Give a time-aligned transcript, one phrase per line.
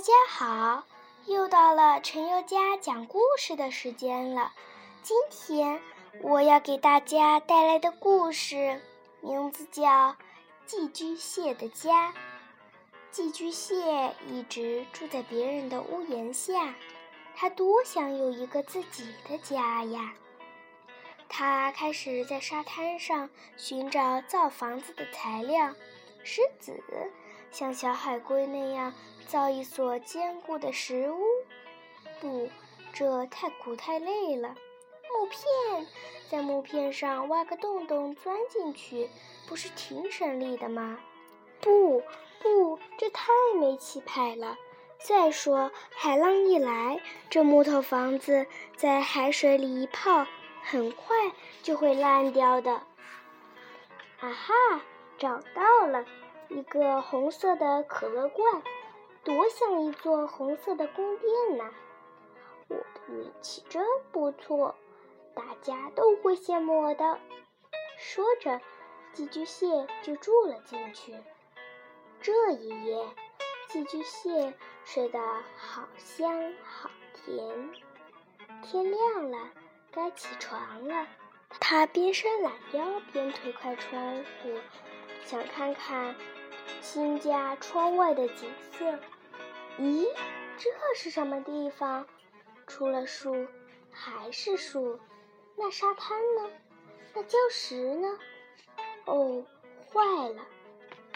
[0.00, 0.84] 大家好，
[1.26, 4.50] 又到了陈宥嘉讲故事的时间了。
[5.02, 5.78] 今天
[6.22, 8.80] 我要给大家带来的故事
[9.20, 9.82] 名字叫
[10.64, 12.12] 《寄居蟹的家》。
[13.10, 16.74] 寄居蟹一直住在别人的屋檐下，
[17.36, 20.14] 它多想有一个自己的家呀！
[21.28, 23.28] 它开始在沙滩上
[23.58, 25.74] 寻找造房子的材料，
[26.24, 26.82] 石子。
[27.50, 28.92] 像小海龟那样
[29.26, 31.20] 造一所坚固的石屋，
[32.20, 32.48] 不，
[32.92, 34.54] 这太苦太累了。
[35.12, 35.86] 木片，
[36.30, 39.10] 在木片上挖个洞洞钻进去，
[39.48, 40.98] 不是挺省力的吗？
[41.60, 42.02] 不，
[42.40, 44.56] 不，这太没气派了。
[44.98, 50.26] 再说，海浪一来，这木头房子在海水里一泡，
[50.62, 51.16] 很快
[51.62, 52.72] 就会烂掉的。
[54.20, 54.54] 啊哈，
[55.18, 56.04] 找到了！
[56.50, 58.62] 一个红色的可乐罐，
[59.22, 61.70] 多像一座红色的宫殿呐！
[62.66, 64.74] 我的运气真不错，
[65.32, 67.20] 大家都会羡慕我的。
[67.96, 68.60] 说着，
[69.12, 71.14] 寄居蟹就住了进去。
[72.20, 73.06] 这一夜，
[73.68, 74.52] 寄居蟹
[74.84, 75.20] 睡得
[75.56, 77.70] 好香好甜。
[78.60, 79.50] 天亮了，
[79.92, 81.06] 该起床了。
[81.60, 84.58] 它边伸懒腰边推开窗户，
[85.24, 86.16] 想看看。
[86.80, 88.98] 新家窗外的景色，
[89.78, 90.06] 咦，
[90.58, 92.06] 这是什么地方？
[92.66, 93.46] 除了树，
[93.90, 94.98] 还是树。
[95.56, 96.50] 那沙滩呢？
[97.14, 98.18] 那礁石呢？
[99.04, 99.44] 哦，
[99.92, 100.46] 坏了！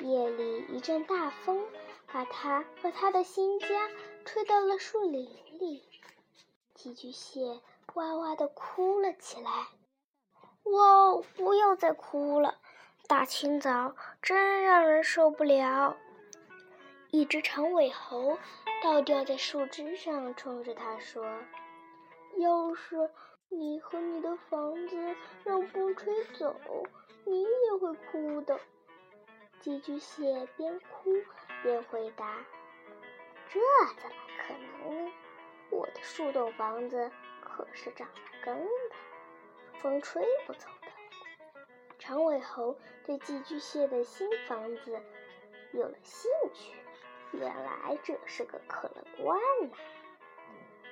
[0.00, 1.64] 夜里一阵大风，
[2.12, 3.90] 把他和他的新家
[4.24, 5.24] 吹到了树林
[5.58, 5.82] 里。
[6.74, 7.60] 寄居蟹
[7.94, 9.68] 哇哇地哭了起来。
[10.64, 12.53] 哇，不要再哭了！
[13.06, 15.94] 大清早，真让人受不了。
[17.10, 18.38] 一只长尾猴
[18.82, 21.22] 倒吊在树枝上，冲着他说
[22.38, 23.10] ：“要是
[23.50, 26.56] 你和你的房子让风吹走，
[27.24, 28.58] 你也会哭的。”
[29.60, 31.12] 寄居蟹边哭
[31.62, 32.38] 边回答
[33.52, 33.60] ：“这
[34.00, 35.12] 怎么可能呢？
[35.70, 37.10] 我的树洞房子
[37.42, 38.96] 可是长了根的，
[39.80, 40.68] 风吹不走。”
[42.06, 42.76] 长尾猴
[43.06, 45.00] 对寄居蟹的新房子
[45.72, 46.74] 有了兴趣。
[47.32, 49.76] 原来这是个可乐罐呐！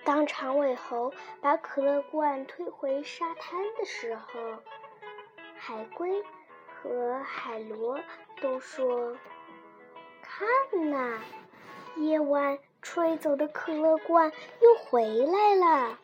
[0.04, 1.12] 当长尾猴
[1.42, 4.40] 把可乐罐推回沙滩的时候，
[5.58, 6.24] 海龟
[6.74, 8.00] 和海螺
[8.40, 9.14] 都说
[10.22, 11.20] ：“看呐，
[11.96, 15.98] 夜晚吹走的可乐罐又回来了。”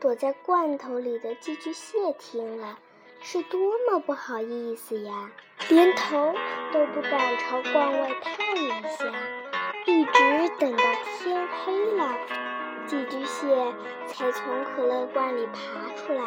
[0.00, 2.80] 躲在罐头里的寄居蟹听了。
[3.22, 5.30] 是多么不好意思呀！
[5.68, 6.34] 连头
[6.72, 9.04] 都不敢朝罐外探一下，
[9.84, 10.84] 一直等到
[11.18, 12.16] 天黑了，
[12.86, 13.74] 寄居蟹
[14.06, 16.22] 才从可乐罐里爬出来。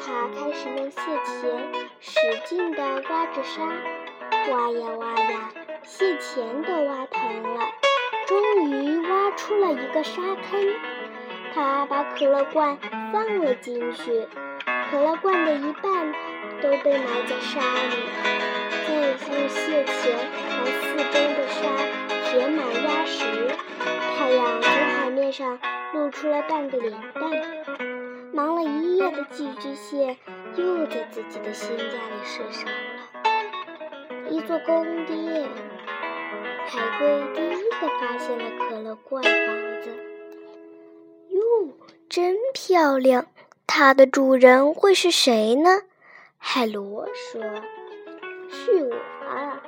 [0.00, 3.62] 它开始用蟹钳使劲地挖着沙，
[4.52, 5.50] 挖呀挖呀，
[5.82, 7.66] 蟹钳都挖疼了。
[8.26, 10.74] 终于挖出了一个沙坑，
[11.52, 12.78] 它把可乐罐
[13.12, 14.28] 放了进去。
[14.94, 16.14] 可乐罐的一半
[16.62, 17.96] 都被埋在沙里，
[18.86, 18.94] 再
[19.34, 20.16] 用蟹钳
[20.48, 21.58] 把四周的沙
[22.30, 23.24] 填满压实。
[24.16, 25.58] 太阳从海面上
[25.94, 27.22] 露出了半个脸蛋。
[28.32, 30.16] 忙了一夜的寄居蟹
[30.54, 34.30] 又在自己的新家里睡着了。
[34.30, 35.48] 一座宫殿，
[36.68, 39.32] 海龟第一个发现了可乐罐房
[39.82, 39.90] 子。
[41.30, 41.40] 哟，
[42.08, 43.26] 真漂亮！
[43.76, 45.80] 它的主人会是谁呢？
[46.38, 47.42] 海螺说
[48.48, 48.94] ：“是我。”
[49.28, 49.60] 啊！”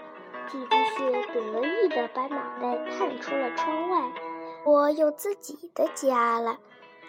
[0.49, 4.13] 寄居蟹得意地把脑袋探出了窗外。
[4.65, 6.61] 我有自己的家了，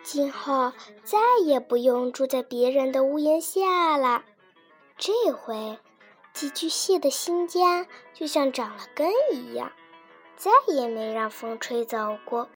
[0.01, 4.23] 今后再也不用住在别人的屋檐下了。
[4.97, 5.77] 这回，
[6.33, 9.71] 寄居蟹的新家就像长了根一样，
[10.35, 12.43] 再也没让风吹走过。